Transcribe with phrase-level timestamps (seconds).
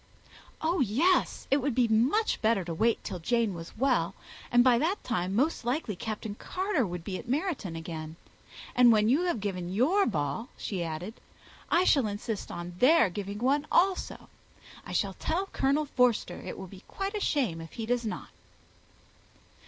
[0.63, 4.15] "Oh yes it would be much better to wait till Jane was well;
[4.51, 8.15] and by that time, most likely, Captain Carter would be at Meryton again.
[8.75, 11.21] And when you have given your ball," she added,
[11.69, 14.27] "I shall insist on their giving one also.
[14.87, 18.29] I shall tell Colonel Forster it will be quite a shame if he does not."